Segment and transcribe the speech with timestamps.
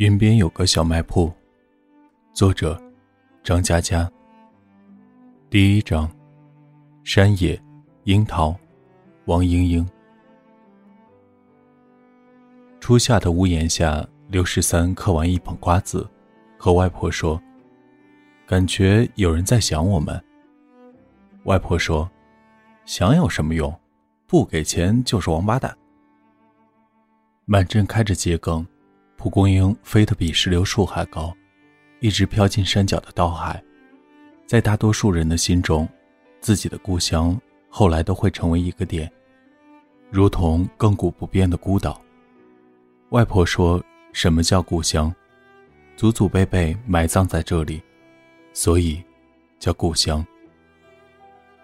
[0.00, 1.30] 云边有个小卖铺，
[2.32, 2.82] 作者
[3.44, 4.10] 张嘉佳。
[5.50, 6.10] 第一章：
[7.04, 7.62] 山野，
[8.04, 8.58] 樱桃，
[9.26, 9.86] 王莺莺。
[12.80, 16.08] 初夏的屋檐下，刘十三嗑完一捧瓜子，
[16.56, 17.38] 和外婆说
[18.48, 20.18] ：“感觉有人在想我们。”
[21.44, 22.10] 外婆说
[22.86, 23.70] ：“想有什么用？
[24.26, 25.76] 不给钱就是王八蛋。”
[27.44, 28.66] 满镇开着桔梗。
[29.20, 31.30] 蒲公英飞得比石榴树还高，
[31.98, 33.62] 一直飘进山脚的稻海。
[34.46, 35.86] 在大多数人的心中，
[36.40, 37.38] 自己的故乡
[37.68, 39.12] 后来都会成为一个点，
[40.10, 42.00] 如同亘古不变的孤岛。
[43.10, 45.14] 外婆说：“什么叫故乡？
[45.98, 47.82] 祖祖辈辈埋葬在这里，
[48.54, 49.04] 所以
[49.58, 50.26] 叫故乡。”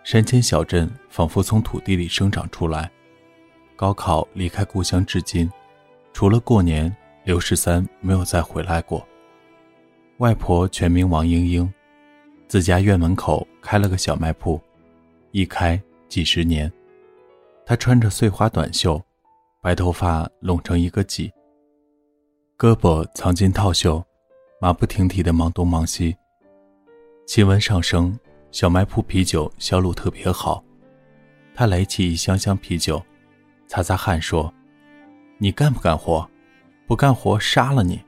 [0.04, 2.90] 山间小镇仿佛从土地里生长出来。
[3.76, 5.50] 高考离开故乡至今，
[6.12, 6.94] 除了过年。
[7.26, 9.04] 刘十三没有再回来过。
[10.18, 11.68] 外婆全名王莺莺，
[12.46, 14.60] 自家院门口开了个小卖铺，
[15.32, 16.72] 一开几十年。
[17.64, 19.04] 她穿着碎花短袖，
[19.60, 21.28] 白头发拢成一个髻，
[22.56, 24.00] 胳膊藏进套袖，
[24.60, 26.16] 马不停蹄地忙东忙西。
[27.26, 28.16] 气温上升，
[28.52, 30.62] 小卖铺啤酒销路特别好。
[31.56, 33.04] 他垒起一箱箱啤酒，
[33.66, 34.54] 擦擦汗说
[35.38, 36.24] ：“你干不干活？”
[36.86, 38.00] 不干活杀了你。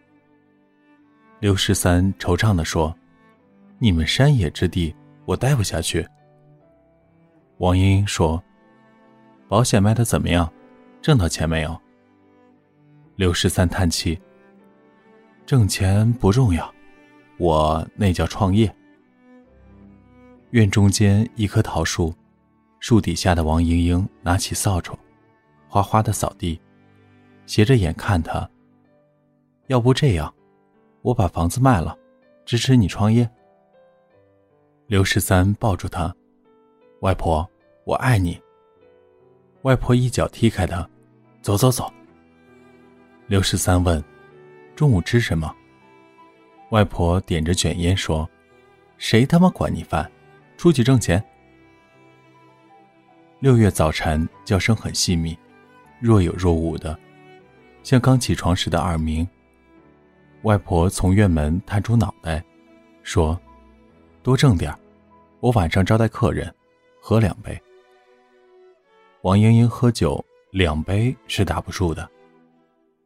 [1.40, 2.94] 刘十三惆怅地说
[3.78, 6.06] ：“你们山野之地，我待不下去。”
[7.58, 8.42] 王英英说
[9.48, 10.50] ：“保险卖的怎么样？
[11.02, 11.80] 挣到钱没有？”
[13.16, 14.18] 刘十三叹气
[15.44, 16.72] ：“挣钱不重要，
[17.36, 18.72] 我那叫创业。”
[20.50, 22.14] 院中间一棵桃树，
[22.80, 24.96] 树底下的王英英拿起扫帚，
[25.68, 26.60] 哗哗的扫地，
[27.44, 28.48] 斜着眼看他。
[29.68, 30.34] 要不这样，
[31.02, 31.96] 我把房子卖了，
[32.46, 33.28] 支持你创业。
[34.86, 36.14] 刘十三抱住他，
[37.00, 37.46] 外婆，
[37.84, 38.40] 我爱你。
[39.62, 40.88] 外婆一脚踢开他，
[41.42, 41.92] 走走走。
[43.26, 44.02] 刘十三问
[44.74, 45.54] ：“中午吃什么？”
[46.72, 48.28] 外婆点着卷烟说
[48.96, 50.10] ：“谁他妈管你饭？
[50.56, 51.22] 出去挣钱。”
[53.40, 55.38] 六月早晨叫声很细密，
[56.00, 56.98] 若有若无的，
[57.82, 59.28] 像刚起床时的耳鸣。
[60.42, 62.42] 外婆从院门探出脑袋，
[63.02, 63.38] 说
[64.22, 64.72] ：“多挣点
[65.40, 66.54] 我晚上招待客人，
[67.00, 67.60] 喝两杯。”
[69.22, 72.08] 王英英喝酒两杯是打不住的，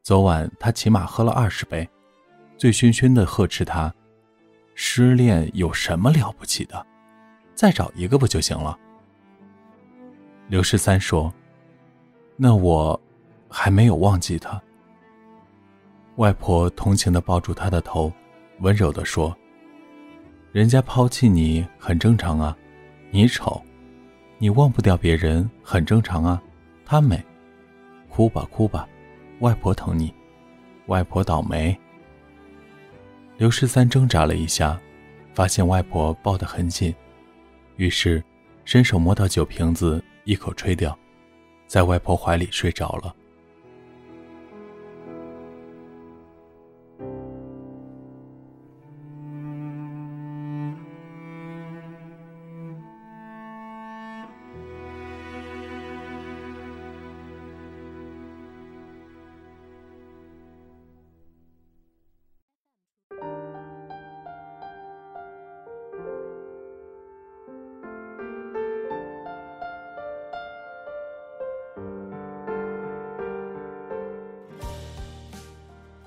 [0.03, 1.89] 昨晚她起码喝了二十杯，
[2.59, 3.93] 醉醺醺的呵斥他
[4.75, 6.87] ：“失恋有什么了不起的？
[7.55, 8.79] 再找一个不就行了？”
[10.49, 11.33] 刘十三说
[12.37, 13.01] ：“那我
[13.49, 14.61] 还没有忘记他。”
[16.17, 18.13] 外婆同情地抱住他的头，
[18.61, 19.35] 温柔地说
[20.53, 22.55] ：“人家抛弃你很正常啊，
[23.11, 23.63] 你丑，
[24.37, 26.43] 你忘不掉别人很正常啊，
[26.85, 27.23] 他美，
[28.11, 28.87] 哭吧哭吧，
[29.41, 30.13] 外婆疼你，
[30.87, 31.75] 外婆倒霉。”
[33.39, 34.79] 刘十三挣扎了一下，
[35.33, 36.95] 发现外婆抱得很紧，
[37.77, 38.23] 于是
[38.67, 40.97] 伸手摸到酒瓶子，一口吹掉，
[41.67, 43.15] 在外婆怀里睡着了。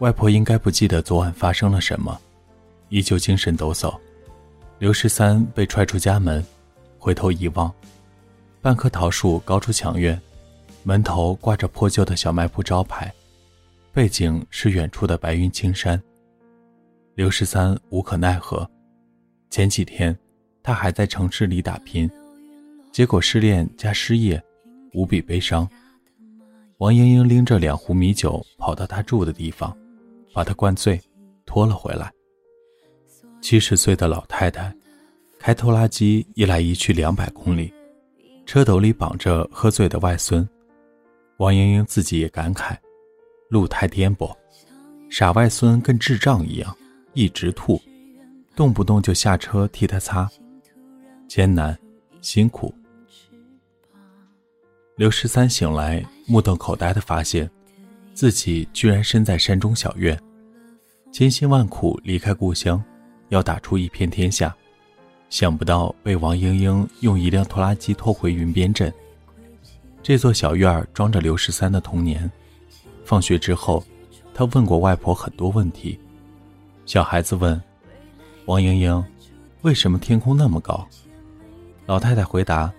[0.05, 2.15] 外婆应该不记得昨晚发生了什么，
[2.89, 3.91] 依旧精神抖擞。
[4.77, 6.45] 刘十三被踹出家门，
[6.99, 7.73] 回头一望，
[8.61, 10.21] 半棵桃树高出墙院，
[10.83, 13.11] 门头挂着破旧的小卖铺招牌，
[13.91, 15.99] 背景是远处的白云青山。
[17.15, 18.69] 刘十三无可奈何，
[19.49, 20.15] 前几天
[20.61, 22.07] 他还在城市里打拼，
[22.91, 24.39] 结果失恋加失业，
[24.93, 25.67] 无比悲伤。
[26.77, 29.75] 王英英拎着两壶米酒跑到他住的地方。
[30.35, 31.01] 把他灌醉，
[31.45, 32.11] 拖了回来。
[33.41, 34.75] 七十岁的老太太，
[35.39, 37.73] 开拖拉机一来一去两百公里，
[38.45, 40.45] 车斗里绑着喝醉的外孙。
[41.37, 42.77] 王英英自己也感慨，
[43.47, 44.35] 路太颠簸，
[45.09, 46.75] 傻外孙跟智障一样，
[47.13, 47.81] 一直吐，
[48.57, 50.29] 动不动就下车替他擦，
[51.29, 51.79] 艰难，
[52.19, 52.75] 辛苦。
[54.97, 57.49] 刘十三醒来，目瞪口呆地发现，
[58.15, 60.17] 自己居然身在山中小院。
[61.11, 62.81] 千辛万苦离开故乡，
[63.27, 64.55] 要打出一片天下，
[65.29, 68.91] 想不到被王英英用一辆拖拉机拖回云边镇。
[70.01, 72.31] 这座小院儿装着刘十三的童年。
[73.03, 73.83] 放学之后，
[74.33, 75.99] 他问过外婆很多问题。
[76.85, 77.61] 小孩子问
[78.45, 79.05] ：“王英英，
[79.61, 80.87] 为什么天空那么高？”
[81.85, 82.71] 老太太回答：“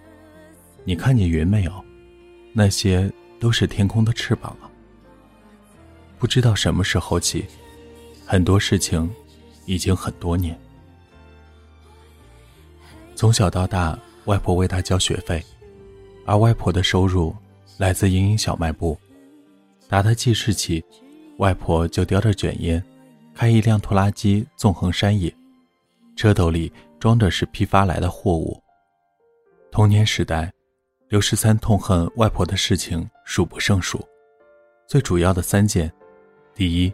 [0.83, 1.73] 你看见云没有？
[2.55, 4.71] 那些都是天空的翅膀啊。”
[6.19, 7.45] 不知道什么时候起。
[8.25, 9.09] 很多事情，
[9.67, 10.59] 已经很多年。
[13.15, 15.45] 从小到大，外婆为他交学费，
[16.25, 17.35] 而外婆的收入
[17.79, 18.99] 来自英英小卖部。
[19.89, 20.85] 打他记事起，
[21.39, 22.83] 外婆就叼着卷烟，
[23.33, 25.33] 开一辆拖拉机纵横山野，
[26.17, 28.61] 车斗里装的是批发来的货物。
[29.71, 30.53] 童年时代，
[31.09, 34.05] 刘十三痛恨外婆的事情数不胜数，
[34.89, 35.93] 最主要的三件：
[36.57, 36.91] 第一，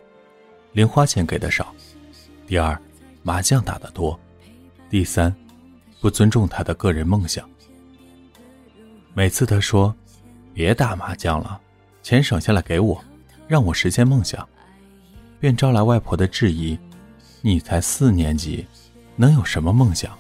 [0.73, 1.73] 零花钱给的少，
[2.49, 2.77] 第二，
[3.23, 4.19] 麻将打得多，
[4.91, 5.33] 第三，
[6.01, 7.49] 不尊重他的个人梦想。
[9.15, 9.95] 每次他说
[10.53, 11.61] ：“别打麻将了，
[12.03, 13.01] 钱省下来给我，
[13.47, 14.47] 让我实现梦想。”
[15.39, 16.77] 便招来外婆的质疑
[17.41, 18.67] ：“你才四年级，
[19.15, 20.19] 能有什么梦想？”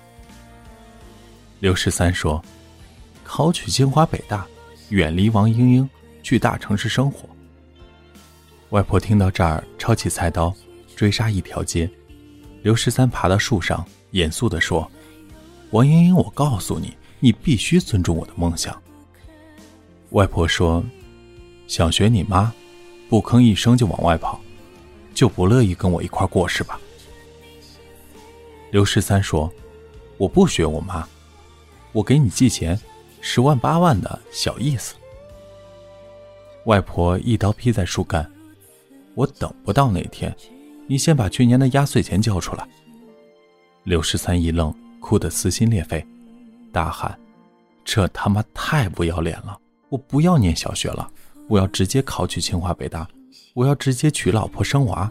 [1.59, 2.41] 刘十三说
[3.25, 4.47] ：“考取清华北大，
[4.91, 5.91] 远离王英英，
[6.23, 7.29] 去大城市生活。”
[8.73, 10.51] 外婆听到这儿，抄起菜刀，
[10.97, 11.89] 追杀一条街。
[12.63, 14.91] 刘十三爬到树上，严肃地说
[15.73, 18.83] ：“王莹莹，我告诉你，你必须尊重我的梦想。”
[20.13, 20.83] 外婆说
[21.69, 22.51] ：“想学你妈，
[23.11, 24.41] 不吭一声就往外跑，
[25.13, 26.81] 就不乐意跟我一块过是吧？”
[28.73, 29.53] 刘十三说
[30.17, 31.07] ：“我不学我妈，
[31.93, 32.81] 我给你寄钱，
[33.21, 34.95] 十万八万的小意思。”
[36.65, 38.32] 外婆一刀劈在树干。
[39.15, 40.35] 我等不到那天，
[40.87, 42.67] 你先把去年的压岁钱交出来。
[43.85, 46.05] 刘十三一愣，哭得撕心裂肺，
[46.73, 47.19] 大喊
[47.85, 49.59] ：“这他妈太不要脸了！
[49.89, 51.11] 我不要念小学了，
[51.49, 53.07] 我要直接考取清华北大，
[53.55, 55.11] 我要直接娶老婆生娃。”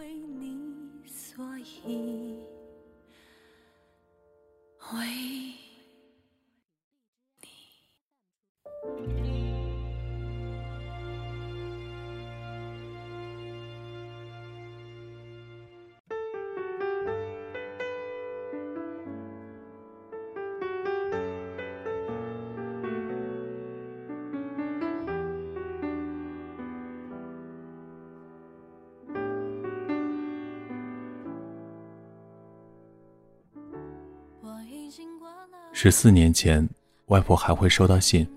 [35.83, 36.69] 十四年前，
[37.07, 38.27] 外婆还会收到信，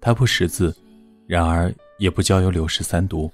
[0.00, 0.72] 她不识字，
[1.26, 3.28] 然而也不交由刘十三读，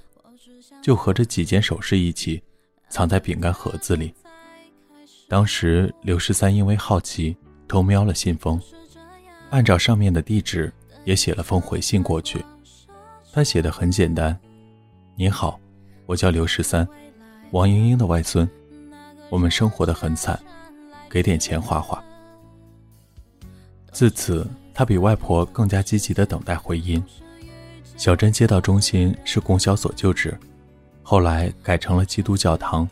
[0.81, 2.43] 就合着几件首饰一起，
[2.89, 4.15] 藏在饼干盒子里。
[5.29, 7.37] 当时刘十三因为好奇，
[7.69, 8.59] 偷瞄了信封，
[9.51, 10.73] 按照上面的地址，
[11.05, 12.43] 也写了封回信过去。
[13.35, 14.35] 他写的很简单
[15.15, 15.61] ：“你好，
[16.07, 16.89] 我叫刘十三，
[17.51, 18.49] 王莹莹的外孙，
[19.29, 20.43] 我们生活的很惨，
[21.11, 22.03] 给点钱花花。”
[23.93, 27.03] 自此，他比外婆更加积极地等待回音。
[27.99, 30.37] 小镇街道中心是供销所旧址，
[31.03, 32.89] 后来改成了基督教堂。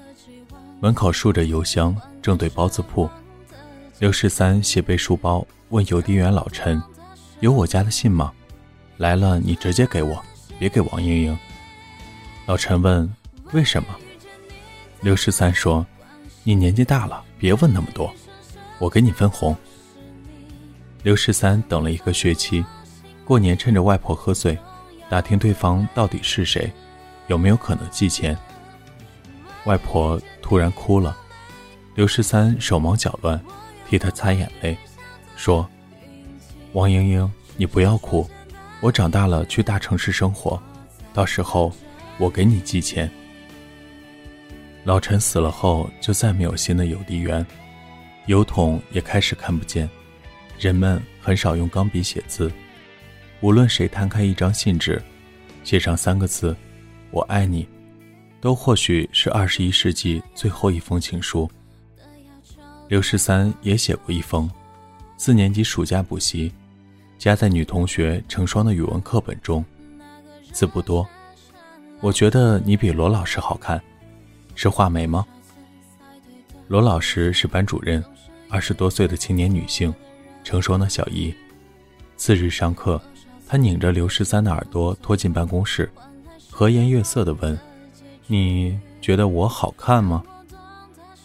[0.78, 3.08] 门口竖着邮箱，正对包子铺。
[3.98, 6.80] 刘十三斜背书包，问邮递员老陈
[7.40, 8.30] ：“有我家的信吗？
[8.98, 10.22] 来了，你直接给我，
[10.58, 11.38] 别给王英英。”
[12.46, 13.10] 老陈问
[13.52, 13.88] ：“为什么？”
[15.00, 15.84] 刘十三说
[16.44, 18.14] ：“你年纪大了，别问那么多，
[18.78, 19.56] 我给你分红。”
[21.02, 22.64] 刘十三等了一个学期，
[23.24, 24.58] 过年趁着外婆喝醉，
[25.08, 26.70] 打听对方到底是谁，
[27.26, 28.36] 有没有可能寄钱。
[29.64, 31.16] 外婆突然哭了，
[31.94, 33.40] 刘十三手忙脚乱，
[33.88, 34.76] 替她擦眼泪，
[35.36, 35.66] 说
[36.74, 38.28] ：“王莹莹，你不要哭，
[38.82, 40.62] 我长大了去大城市生活，
[41.14, 41.72] 到时候
[42.18, 43.10] 我给你寄钱。”
[44.84, 47.46] 老陈死了后，就再没有新的邮递员，
[48.26, 49.88] 邮筒也开始看不见。
[50.60, 52.52] 人们很少用钢笔写字，
[53.40, 55.02] 无论谁摊开一张信纸，
[55.64, 56.54] 写上三个字
[57.10, 57.66] “我爱你”，
[58.42, 61.50] 都或许是二十一世纪最后一封情书。
[62.88, 64.50] 刘十三也写过一封，
[65.16, 66.52] 四年级暑假补习，
[67.16, 69.64] 夹在女同学成双的语文课本中，
[70.52, 71.08] 字不多。
[72.02, 73.80] 我觉得你比罗老师好看，
[74.54, 75.26] 是画眉吗？
[76.68, 78.04] 罗老师是班主任，
[78.50, 79.90] 二十多岁的青年女性。
[80.42, 81.34] 成双的小姨，
[82.16, 83.00] 次日上课，
[83.46, 85.90] 他拧着刘十三的耳朵拖进办公室，
[86.50, 87.58] 和颜悦色地问
[88.26, 90.22] ：“你觉得我好看吗？”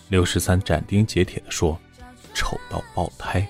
[0.10, 1.78] 刘十三斩钉截铁地说
[2.34, 3.48] ：“丑到爆胎。”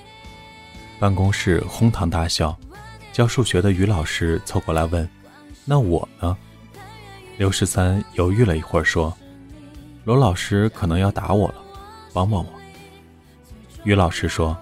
[1.00, 2.58] 办公室哄堂大笑。
[3.12, 5.08] 教数学的于老师凑过来问
[5.64, 6.36] ：“那我呢？”
[7.38, 9.16] 刘十三犹豫了一会儿说
[10.04, 11.56] ：“罗老师可能要打我了，
[12.14, 12.54] 帮帮我。”
[13.86, 14.58] 于老师说：“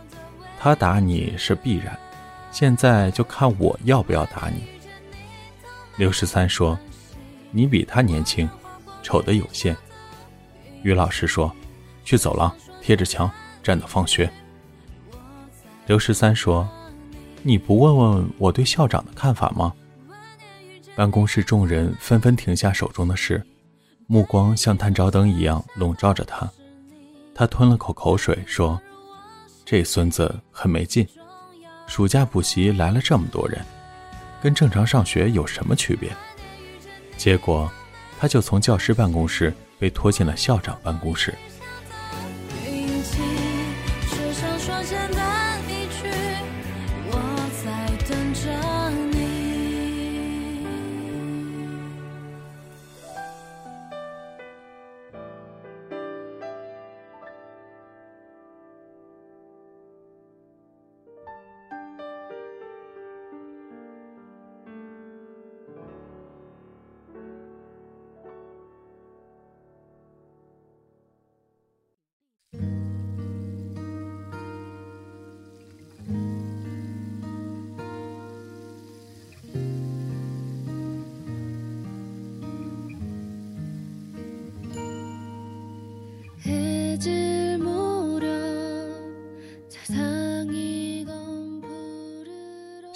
[0.63, 1.99] 他打你是必然，
[2.49, 4.63] 现在就看我要不要打你。”
[5.99, 6.79] 刘十三说
[7.51, 8.49] ：“你比他年轻，
[9.01, 9.75] 丑的有限。”
[10.81, 11.53] 于老师说
[12.05, 12.49] ：“去走廊
[12.81, 13.29] 贴着墙
[13.61, 14.31] 站到放学。”
[15.85, 16.65] 刘十三说。
[17.45, 19.73] 你不问问我对校长的看法吗？
[20.95, 23.45] 办公室众人纷纷停下手中的事，
[24.07, 26.49] 目光像探照灯一样笼罩着他。
[27.35, 28.81] 他吞了口口水，说
[29.73, 31.03] ：“这孙子很没劲。
[31.87, 33.59] 暑假补习来了这么多人，
[34.39, 36.11] 跟正常上学有什么区别？”
[37.17, 37.71] 结果，
[38.19, 41.33] 他就从教师办公室被拖进了校长办公室。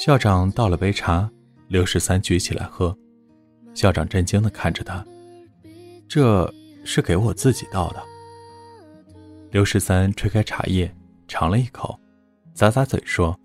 [0.08, 1.30] 校长倒了杯茶，
[1.68, 2.98] 刘十三举起来喝。
[3.74, 5.06] 校长震惊地看着他
[6.08, 6.50] ：“这
[6.86, 8.02] 是给我自己倒的。”
[9.52, 10.90] 刘十三吹开茶叶，
[11.28, 12.00] 尝了一口，
[12.56, 13.38] 咂咂嘴说：“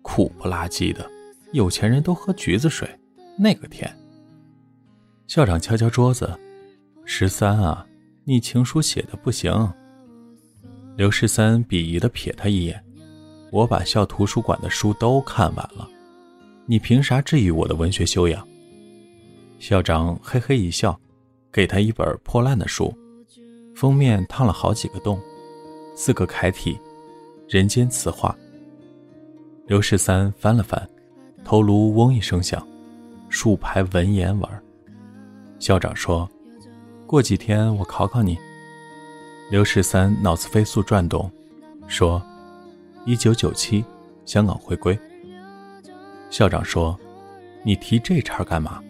[0.00, 1.10] 苦不拉几的，
[1.50, 2.88] 有钱人都喝橘子水，
[3.36, 3.92] 那个甜。”
[5.26, 6.38] 校长敲敲桌子
[7.04, 7.84] ：“十三啊，
[8.22, 9.72] 你情书写的不行。”
[10.96, 12.80] 刘十三鄙夷地瞥他一眼
[13.50, 15.90] ：“我把校图书馆的书都看完了。”
[16.68, 18.44] 你凭啥质疑我的文学修养？
[19.60, 20.98] 校长嘿嘿一笑，
[21.52, 22.92] 给他一本破烂的书，
[23.72, 25.20] 封面烫了好几个洞，
[25.94, 26.76] 四个楷体，
[27.48, 28.36] 人间词话。
[29.66, 30.88] 刘十三翻了翻，
[31.44, 32.66] 头颅嗡一声响，
[33.28, 34.50] 竖排文言文。
[35.60, 36.28] 校长说
[37.06, 38.36] ：“过几天我考考你。”
[39.52, 41.30] 刘十三脑子飞速转动，
[41.86, 42.20] 说
[43.06, 43.84] ：“一九九七，
[44.24, 44.98] 香港回归。”
[46.30, 46.98] 校长说
[47.64, 48.82] ：“你提这茬干嘛？”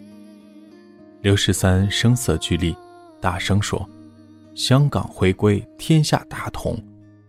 [1.21, 2.75] 刘十三声色俱厉，
[3.19, 3.87] 大声说
[4.55, 6.77] ：“香港回归，天下大同。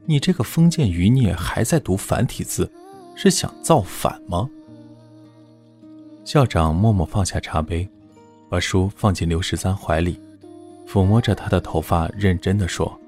[0.07, 2.71] 你这个封建余孽还在读繁体字，
[3.15, 4.49] 是想造反吗？”
[6.25, 7.89] 校长默默放下茶杯，
[8.49, 10.21] 把书放进刘十三怀里，
[10.87, 12.99] 抚摸着他的头发，认真的说：“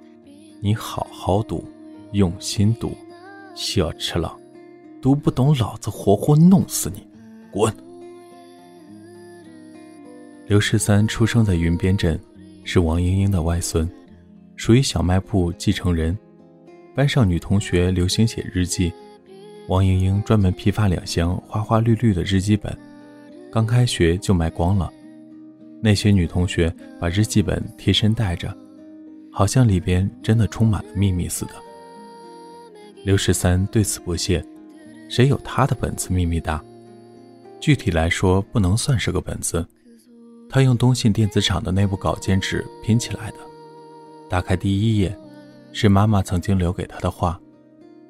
[0.61, 1.65] 你好好读，
[2.13, 2.97] 用心读，
[3.55, 4.35] 小吃了。”
[5.03, 7.07] 读不懂，老子活活弄死你！
[7.51, 7.73] 滚！
[10.47, 12.21] 刘十三出生在云边镇，
[12.65, 13.89] 是王英英的外孙，
[14.57, 16.17] 属于小卖部继承人。
[16.95, 18.93] 班上女同学流行写日记，
[19.69, 22.77] 王英英专门批发两箱花花绿绿的日记本，
[23.51, 24.93] 刚开学就卖光了。
[25.81, 28.55] 那些女同学把日记本贴身带着，
[29.33, 31.53] 好像里边真的充满了秘密似的。
[33.03, 34.45] 刘十三对此不屑。
[35.11, 36.63] 谁有他的本子秘密大？
[37.59, 39.67] 具体来说，不能算是个本子。
[40.49, 43.39] 他用东信电子厂的内部稿件纸拼起来的。
[44.29, 45.15] 打开第一页，
[45.73, 47.39] 是妈妈曾经留给他的话，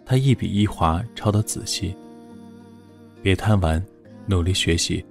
[0.05, 1.97] 他一笔一划抄得仔细。
[3.23, 3.83] 别贪玩，
[4.27, 5.03] 努力学习，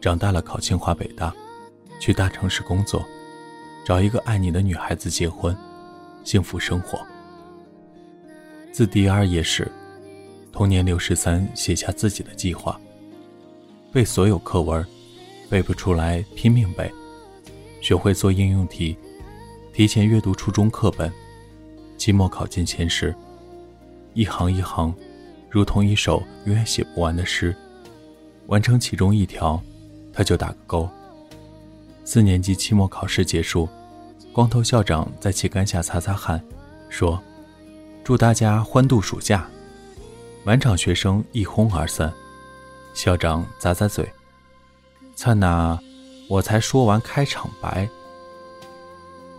[0.00, 1.32] 长大了考清华北大，
[2.00, 3.04] 去大城市工作，
[3.84, 5.56] 找一个爱你的女孩子结婚，
[6.24, 6.98] 幸福生活。
[8.72, 9.70] 自第二页时。
[10.58, 12.80] 同年，刘十三写下自己的计划：
[13.92, 14.84] 背所有课文，
[15.48, 16.92] 背不出来拼命背，
[17.80, 18.98] 学会做应用题，
[19.72, 21.12] 提前阅读初中课本，
[21.96, 23.14] 期末考进前十，
[24.14, 24.92] 一行一行，
[25.48, 27.54] 如同一首永远写不完的诗。
[28.48, 29.62] 完成其中一条，
[30.12, 30.90] 他就打个勾。
[32.02, 33.68] 四年级期末考试结束，
[34.32, 36.44] 光头校长在旗杆下擦擦汗，
[36.88, 37.22] 说
[38.02, 39.48] ：“祝大家欢度暑假。”
[40.48, 42.10] 满场学生一哄而散，
[42.94, 44.10] 校长咂咂嘴
[45.14, 45.78] ：“灿呐，
[46.26, 47.86] 我才说完开场白。”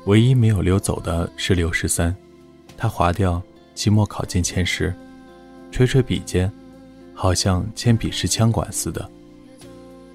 [0.06, 2.16] 唯一没有溜走的是刘十三，
[2.78, 3.42] 他划掉
[3.74, 4.94] 期末考进前十，
[5.72, 6.48] 吹吹笔尖，
[7.16, 9.10] 好像铅笔是枪管似的。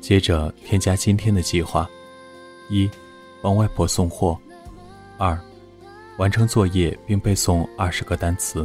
[0.01, 1.91] 接着添加今天的计划：
[2.71, 2.89] 一，
[3.43, 4.39] 帮外婆送货；
[5.19, 5.37] 二，
[6.19, 8.65] 完成作业并背诵二十个单词。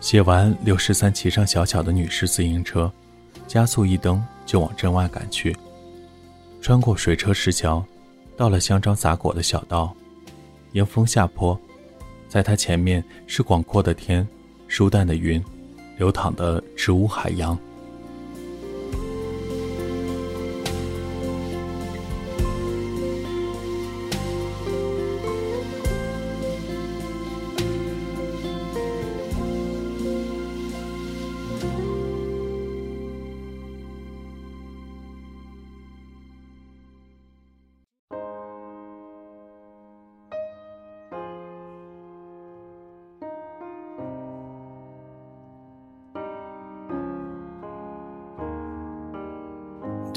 [0.00, 2.90] 写完，刘十三骑上小巧的女士自行车，
[3.46, 5.54] 加速一蹬就往镇外赶去。
[6.60, 7.84] 穿过水车石桥，
[8.36, 9.92] 到了香樟杂果的小道，
[10.72, 11.58] 迎风下坡。
[12.28, 14.26] 在他前面是广阔的天，
[14.68, 15.42] 舒淡的云，
[15.96, 17.58] 流淌的植物海洋。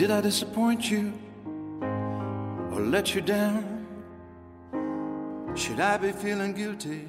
[0.02, 1.12] Did I disappoint you
[2.74, 3.64] or let you down?
[5.54, 7.02] Should I be feeling guilty?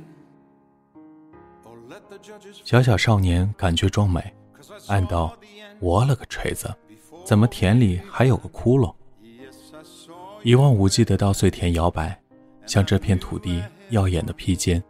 [2.63, 4.35] 小小少年感觉壮美，
[4.89, 5.35] 暗道
[5.81, 6.71] ：“我了个锤子，
[7.25, 8.95] 怎么田里还有个窟窿？”
[10.45, 12.21] 一望无际的稻穗田摇摆，
[12.67, 14.85] 像这片土地耀眼的披肩。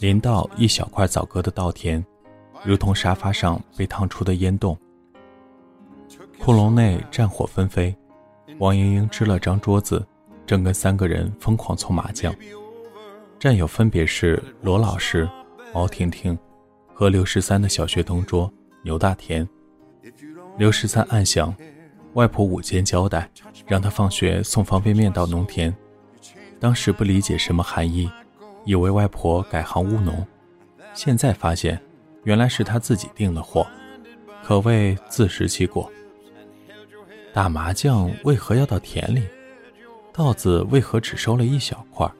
[0.00, 2.04] 临到一小块早割的稻田，
[2.62, 4.78] 如同沙发上被烫出的烟洞。
[6.42, 7.94] 窟窿内战火纷飞，
[8.58, 10.04] 王莹莹支了张桌子，
[10.46, 12.34] 正跟三个人疯狂搓麻将。
[13.38, 15.28] 战友分别是罗老师、
[15.74, 16.36] 毛婷婷
[16.94, 18.50] 和刘十三的小学同桌
[18.82, 19.46] 牛大田。
[20.56, 21.54] 刘十三暗想，
[22.14, 23.30] 外婆午间交代，
[23.66, 25.74] 让他放学送方便面到农田。
[26.58, 28.10] 当时不理解什么含义，
[28.64, 30.26] 以为外婆改行务农。
[30.94, 31.78] 现在发现，
[32.24, 33.66] 原来是他自己订的货，
[34.42, 35.90] 可谓自食其果。
[37.32, 39.22] 打麻将为何要到田里？
[40.12, 42.10] 稻子为何只收了一小块？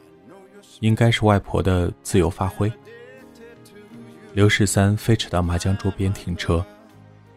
[0.81, 2.73] 应该是外婆的自由发挥。
[4.33, 6.65] 刘十三飞驰到麻将桌边停车，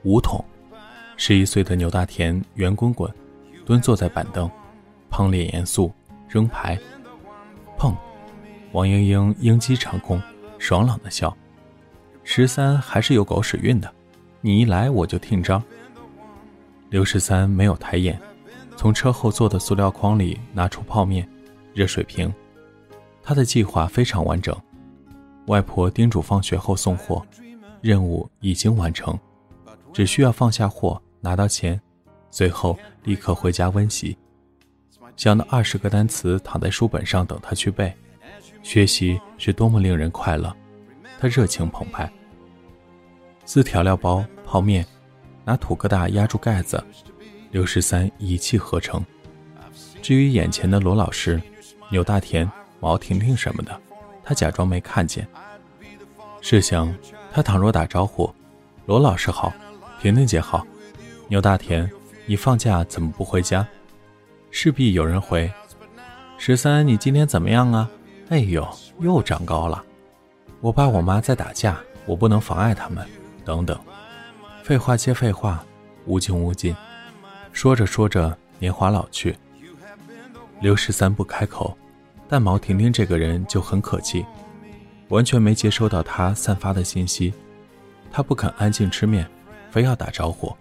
[0.04, 0.44] 五筒。
[1.18, 3.12] 十一岁的牛大田圆滚滚，
[3.66, 4.50] 蹲坐在板凳，
[5.10, 5.92] 胖脸严肃，
[6.30, 6.78] 扔牌。
[7.78, 7.96] 碰！
[8.72, 10.22] 王英英鹰击长空，
[10.60, 11.36] 爽朗的笑。
[12.24, 13.92] 十三还是有狗屎运的，
[14.42, 15.62] 你一来我就听招。
[16.94, 18.22] 刘十三没有抬眼，
[18.78, 21.28] 从车后座的塑料筐里拿出泡面、
[21.74, 22.32] 热水瓶。
[23.24, 24.56] 他的计划非常完整。
[25.48, 27.26] 外婆叮嘱放学后送货，
[27.82, 29.20] 任务已经完成，
[29.92, 31.82] 只需要放下货拿到钱，
[32.30, 34.16] 随后立刻回家温习。
[35.18, 37.92] 想到二十个单词躺在书本上等他去背，
[38.62, 40.56] 学习是多么令人快乐，
[41.20, 42.08] 他热情澎湃。
[43.46, 44.86] 撕调料包、泡面。
[45.46, 46.84] 拿土疙瘩压住盖子，
[47.52, 49.04] 刘十三一气呵成。
[50.02, 51.42] 至于眼前的罗老师、
[51.90, 53.80] 牛大田、毛婷婷什么的，
[54.24, 55.28] 他假装没看见。
[56.42, 56.94] 试想，
[57.32, 58.34] 他倘若打招呼
[58.86, 59.54] ：“罗老师好，
[60.02, 60.66] 婷婷姐好，
[61.28, 61.90] 牛大田，
[62.26, 63.66] 你放假怎么不回家？”
[64.52, 65.52] 势必有人回
[66.38, 67.90] ：“十三，你今天怎么样啊？
[68.30, 68.68] 哎呦，
[69.00, 69.84] 又长高了。
[70.60, 73.08] 我爸我妈在打架，我不能妨碍他们。”
[73.46, 73.78] 等等。
[74.64, 75.62] 废话接废话，
[76.06, 76.74] 无穷无尽。
[77.52, 79.36] 说着说着，年华老去。
[80.62, 81.78] 刘十三不开口，
[82.30, 84.26] 但毛婷婷这个人就很可气，
[85.10, 87.34] 完全没接收到他散发的信息。
[88.10, 89.30] 他不肯安静吃面，
[89.70, 90.56] 非要打招呼：“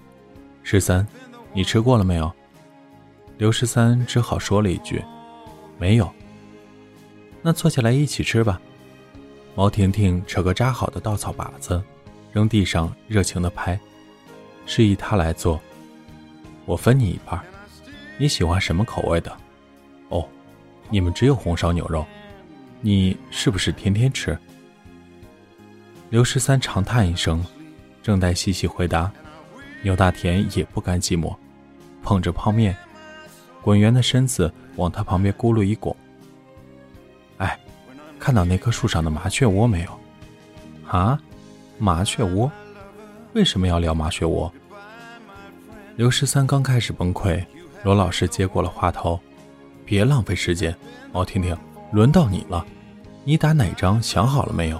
[0.64, 1.06] 十三，
[1.52, 2.30] 你吃过了没有？”
[3.38, 5.00] 刘十三只好说了一句
[5.78, 6.10] ：“没有。”
[7.40, 8.60] 那坐下来一起吃吧。
[9.54, 11.80] 毛婷婷扯个扎好的稻草把子，
[12.32, 13.78] 扔地上，热情地拍。
[14.66, 15.60] 示意他来做，
[16.64, 17.40] 我分你一半。
[18.18, 19.36] 你喜欢什么口味的？
[20.08, 20.28] 哦，
[20.90, 22.06] 你们只有红烧牛肉，
[22.80, 24.38] 你是不是天天吃？
[26.10, 27.44] 刘十三长叹一声，
[28.02, 29.10] 正待细细回答，
[29.82, 31.34] 牛大田也不甘寂寞，
[32.02, 32.76] 捧着泡面，
[33.62, 35.96] 滚圆的身子往他旁边咕噜一拱。
[37.38, 37.58] 哎，
[38.18, 40.00] 看到那棵树上的麻雀窝没有？
[40.86, 41.18] 啊，
[41.78, 42.52] 麻雀窝。
[43.34, 44.52] 为什么要聊麻雀窝？
[45.96, 47.42] 刘十三刚开始崩溃，
[47.82, 49.18] 罗老师接过了话头
[49.86, 50.76] ：“别浪费时间，
[51.12, 51.56] 毛婷婷，
[51.92, 52.64] 轮到你了，
[53.24, 54.78] 你打哪张想好了没有？”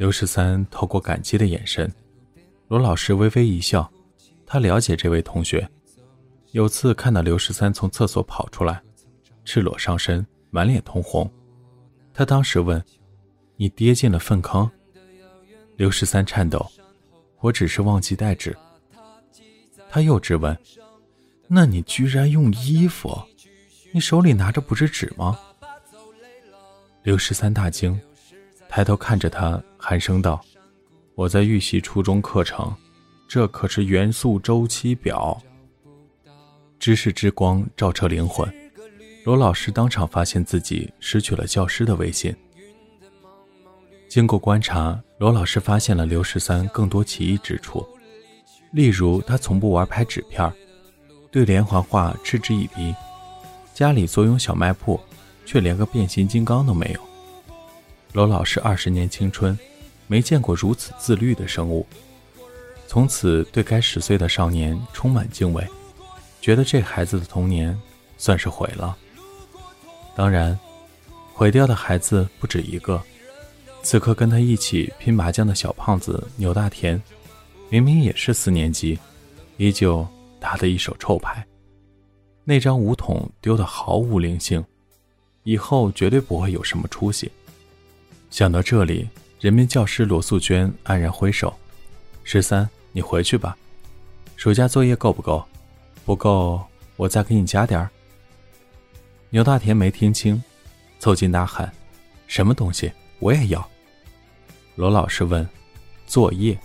[0.00, 1.92] 刘十三透过感激的眼神，
[2.68, 3.86] 罗老师微微一笑。
[4.46, 5.68] 他了解这位同学，
[6.52, 8.82] 有次看到刘十三从厕所跑出来，
[9.44, 11.30] 赤裸上身，满脸通红。
[12.14, 12.82] 他当时问
[13.56, 14.70] ：“你跌进了粪坑？”
[15.76, 16.66] 刘十三颤抖
[17.40, 18.56] ：“我只是忘记带纸。”
[19.90, 20.56] 他又质问
[21.46, 23.14] ：“那你居然用衣服？
[23.92, 25.38] 你手里拿着不是纸吗？”
[27.04, 28.00] 刘十三大惊，
[28.66, 30.40] 抬头看着他，寒声道
[31.16, 32.72] ：“我在预习初中课程，
[33.26, 35.40] 这可是元素周期表。”
[36.78, 38.52] 知识之光照彻灵魂，
[39.24, 42.34] 罗老师当场发现自己失去了教师的威信。
[44.08, 47.86] 经过观察，罗老师发现了刘十三更多奇异之处，
[48.72, 50.52] 例如他从不玩拍纸片，
[51.30, 52.94] 对连环画嗤之以鼻，
[53.72, 55.00] 家里坐拥小卖铺。
[55.46, 57.09] 却连个变形金刚都没有。
[58.12, 59.56] 罗老师二十年青春，
[60.06, 61.86] 没见过如此自律的生物，
[62.86, 65.64] 从此对该十岁的少年充满敬畏，
[66.40, 67.78] 觉得这孩子的童年
[68.18, 68.96] 算是毁了。
[70.16, 70.58] 当然，
[71.32, 73.00] 毁掉的孩子不止一个。
[73.82, 77.00] 此刻跟他一起拼麻将的小胖子牛大田，
[77.70, 78.98] 明明也是四年级，
[79.56, 80.06] 依旧
[80.38, 81.46] 打得一手臭牌，
[82.44, 84.62] 那张五筒丢得毫无灵性。
[85.44, 87.32] 以后绝对不会有什么出息。
[88.30, 89.08] 想到这里，
[89.40, 91.52] 人民教师罗素娟黯然挥手
[92.22, 93.56] ：“十三，你回去吧。
[94.36, 95.44] 暑假作业够不够？
[96.04, 96.62] 不够，
[96.96, 97.90] 我再给你加点儿。”
[99.30, 100.42] 牛大田没听清，
[100.98, 101.70] 凑近大喊
[102.28, 102.90] ：“什么东西？
[103.18, 103.68] 我也要！”
[104.76, 105.46] 罗老师问
[106.06, 106.56] ：“作业。”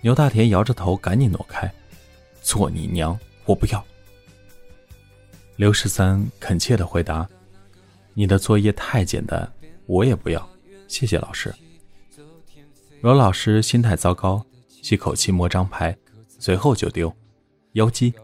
[0.00, 1.70] 牛大田摇着头，赶紧挪开
[2.42, 3.18] ：“做你娘！
[3.44, 3.84] 我不要。”
[5.56, 7.28] 刘十三恳切的回答。
[8.14, 9.50] 你的作业太简单，
[9.86, 10.48] 我也不要，
[10.88, 11.54] 谢谢老师。
[13.00, 15.96] 罗老师心态糟糕，吸口气摸张牌，
[16.38, 17.14] 随后就丢。
[17.72, 18.14] 妖姬。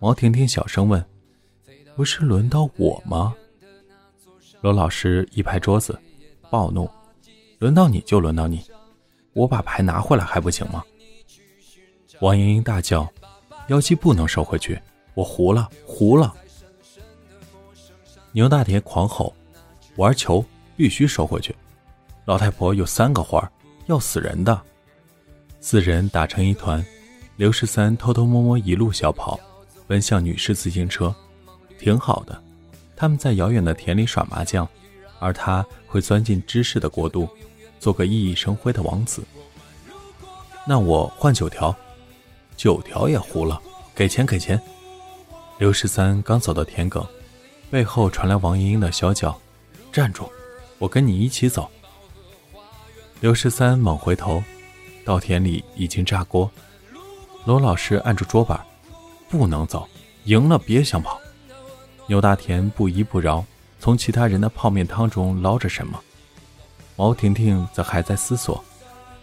[0.00, 1.02] 毛婷婷小声问
[1.96, 3.34] ：“不是轮到我吗？”
[4.60, 5.98] 罗老师一拍桌子，
[6.50, 6.90] 暴怒
[7.58, 8.62] ：“轮到你就轮到你，
[9.32, 10.84] 我把牌拿回来还不行吗？”
[12.20, 13.10] 王莹莹大叫
[13.68, 14.78] ：“妖姬不能收回去，
[15.14, 16.34] 我胡了，胡了！”
[18.32, 19.34] 牛大田狂吼
[19.96, 20.44] ：“玩球
[20.76, 21.54] 必须收回去！
[22.24, 23.50] 老太婆有三个花，
[23.86, 24.60] 要死人的！”
[25.60, 26.84] 四人打成一团，
[27.36, 29.38] 刘十三偷偷摸摸一路小跑，
[29.86, 31.14] 奔向女士自行车。
[31.78, 32.42] 挺好的，
[32.96, 34.68] 他们在遥远的田里耍麻将，
[35.18, 37.28] 而他会钻进知识的国度，
[37.78, 39.22] 做个熠熠生辉的王子。
[40.66, 41.74] 那我换九条，
[42.56, 43.60] 九条也糊了，
[43.94, 44.60] 给钱给钱！
[45.58, 47.06] 刘十三刚走到田埂。
[47.70, 49.36] 背后传来王莹莹的小脚，
[49.90, 50.30] 站住！
[50.78, 51.70] 我跟你一起走。
[53.20, 54.42] 刘十三猛回头，
[55.04, 56.50] 稻田里已经炸锅。
[57.44, 58.60] 罗老师按住桌板，
[59.28, 59.88] 不能走，
[60.24, 61.20] 赢了别想跑。
[62.06, 63.44] 牛大田不依不饶，
[63.80, 65.98] 从其他人的泡面汤中捞着什么。
[66.96, 68.62] 毛婷婷则还在思索，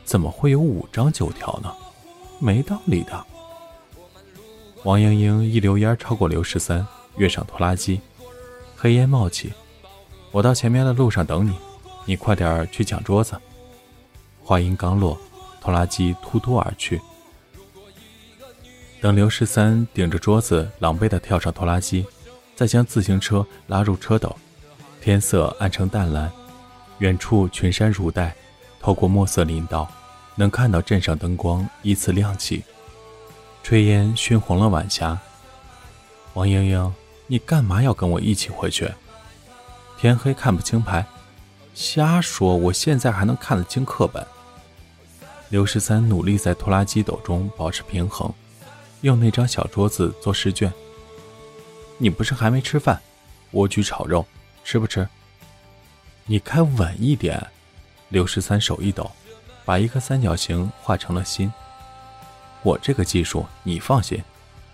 [0.04, 1.72] 怎么会有五张九条呢？
[2.40, 3.26] 没道理的。
[4.84, 6.86] 王莹莹一溜烟超过刘十三，
[7.18, 8.02] 跃上拖拉机。
[8.76, 9.54] 黑烟冒起，
[10.32, 11.54] 我到前面的路上等你，
[12.06, 13.36] 你快点去抢桌子。
[14.42, 15.20] 话音刚落，
[15.60, 17.02] 拖拉机突突而去。
[19.02, 22.06] 等刘十三顶着桌子，狼狈地跳上拖拉机，
[22.56, 24.36] 再将自行车拉入车斗。
[25.02, 26.32] 天色暗成淡蓝，
[27.00, 28.34] 远处群山如黛，
[28.80, 29.90] 透过墨色林道，
[30.36, 32.64] 能看到镇上灯光依次亮起，
[33.66, 35.20] 炊烟熏红了晚霞。
[36.36, 36.94] 王莹莹。
[37.28, 38.92] 你干嘛要跟我一起回去？
[40.02, 41.06] 天黑看不清牌，
[41.76, 42.56] 瞎说！
[42.56, 44.26] 我现在还能看得清课本。
[45.50, 48.34] 刘十三努力在拖拉机斗中保持平衡，
[49.02, 50.74] 用那张小桌子做试卷。
[52.00, 53.00] 你不是还没吃饭？
[53.54, 54.26] 莴苣炒肉，
[54.64, 55.08] 吃不吃？
[56.26, 57.40] 你开稳一点！
[58.10, 59.12] 刘十三手一抖，
[59.64, 61.54] 把一个三角形画成了心。
[62.64, 64.24] 我这个技术你放心，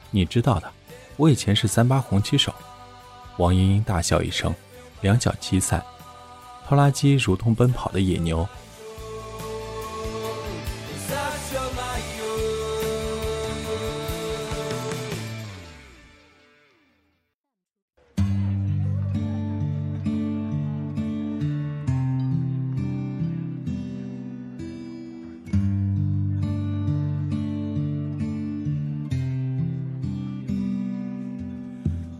[0.10, 0.72] 你知道的。
[1.18, 2.56] 我以前是三八红旗手，
[3.36, 4.56] 王莹莹大笑一声，
[5.02, 5.84] 两脚齐踩，
[6.68, 8.48] 拖拉机如同奔跑的野牛。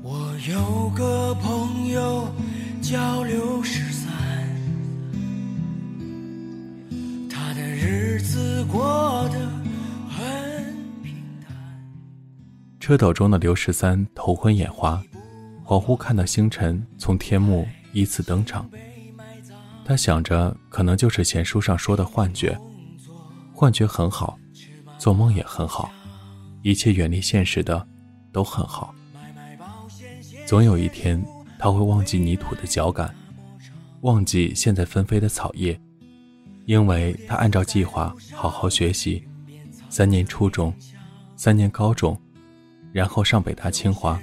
[0.04, 2.28] 我有个朋友
[2.90, 4.10] 交流十三
[7.30, 9.40] 他的日子过得
[10.08, 11.52] 很平淡。
[12.80, 15.04] 车斗中的刘十三头昏眼花
[15.66, 18.70] 恍惚看到星辰从天幕依次登场。
[19.84, 22.58] 他想着可能就是前书上说的幻觉
[23.52, 24.40] 幻觉很好
[24.98, 25.92] 做梦也很好
[26.62, 27.86] 一切远离现实的
[28.32, 28.96] 都很好。
[30.46, 31.22] 总有一天
[31.58, 33.14] 他会忘记泥土的脚感，
[34.02, 35.80] 忘记现在纷飞的草叶，
[36.66, 39.28] 因为他按照计划好好学习，
[39.90, 40.74] 三年初中，
[41.36, 42.20] 三年高中，
[42.92, 44.20] 然后上北大清华，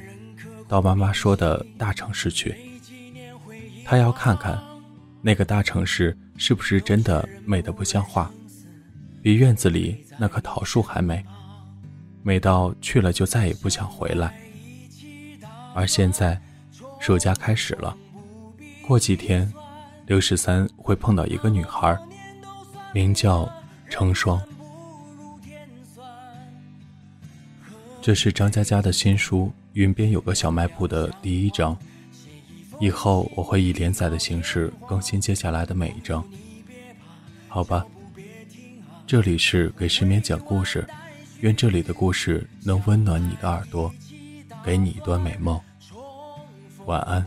[0.68, 2.54] 到妈妈说的大城市去。
[3.84, 4.62] 他要看看。
[5.26, 8.30] 那个大城市是不是真的美得不像话？
[9.22, 11.24] 比院子里那棵桃树还美，
[12.22, 14.38] 美到去了就再也不想回来。
[15.74, 16.38] 而现在，
[17.04, 17.94] 暑假开始了，
[18.80, 19.52] 过几天，
[20.06, 21.94] 刘十三会碰到一个女孩，
[22.94, 23.46] 名叫
[23.90, 24.40] 成双。
[28.00, 31.76] 这是张嘉佳的新书《云边有个小卖铺》的第一章。
[32.80, 36.26] 以后我会以连载的形式更新接下来的每一章，
[37.48, 37.84] 好吧。
[39.06, 40.88] 这里是给失眠讲故事，
[41.40, 43.92] 愿这里的故事能温暖你的耳朵，
[44.64, 45.60] 给你一段美梦。
[46.86, 47.24] 晚安，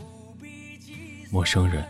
[1.32, 1.84] 陌生人。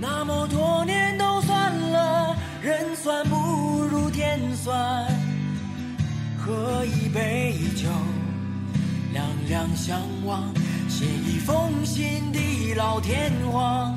[0.00, 3.36] 那么多年都算了，人算不
[3.84, 5.06] 如天算，
[6.38, 7.88] 喝一杯酒，
[9.12, 10.42] 两两相望。
[10.88, 13.96] 写一封信地老天荒，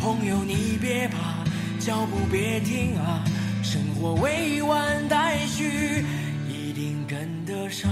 [0.00, 1.44] 朋友你别怕，
[1.78, 3.24] 脚步别停啊，
[3.62, 6.04] 生活未完待续，
[6.48, 7.88] 一定跟得上。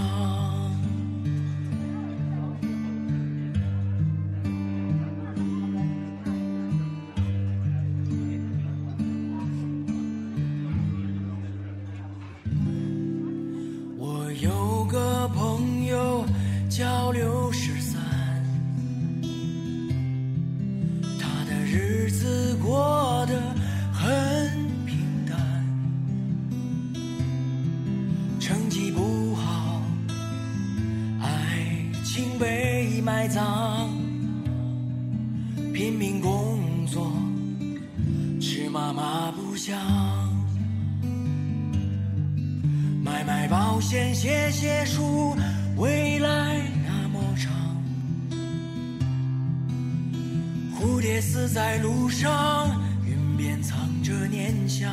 [51.48, 52.70] 在路上，
[53.06, 54.92] 云边藏着念想。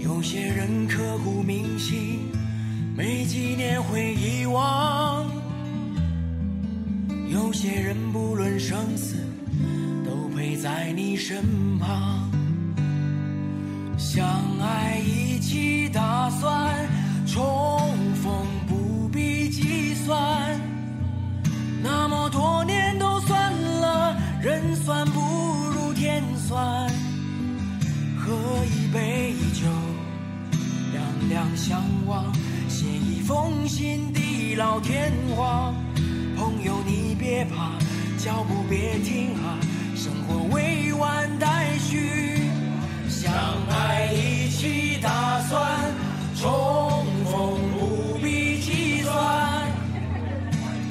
[0.00, 2.20] 有些人刻骨铭心，
[2.96, 5.26] 没几年会遗忘。
[7.28, 9.16] 有些人不论生死，
[10.04, 12.30] 都陪在你身旁。
[13.98, 14.26] 相
[14.60, 16.88] 爱一起打算，
[17.26, 17.90] 重
[18.22, 20.65] 逢不必计算。
[28.96, 29.66] 杯酒，
[30.90, 32.24] 两两相望，
[32.66, 35.74] 写一封信地老天荒。
[36.34, 37.72] 朋友，你别怕，
[38.16, 39.60] 脚步别停啊，
[39.94, 42.40] 生活未完待续。
[43.06, 43.30] 相
[43.68, 45.62] 爱一起打算，
[46.34, 49.12] 重逢不必计算。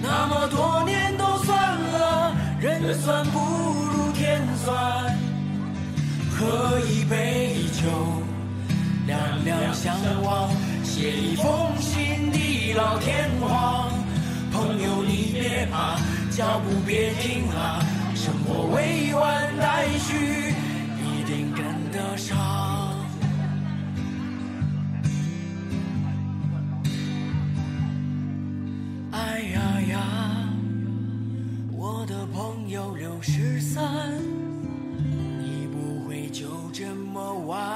[0.04, 5.16] 那么多年都算了，人算不如天算。
[6.38, 7.45] 喝一杯，
[9.86, 10.50] 相望
[10.84, 11.46] 写一封
[11.80, 13.88] 信地老天荒
[14.52, 16.00] 朋友你别怕
[16.32, 20.56] 脚步别停啊生活未完待续
[20.98, 22.36] 一定跟得上。
[29.12, 30.00] 哎呀呀
[31.72, 33.84] 我的朋友六十三
[35.38, 37.75] 你不会就这么完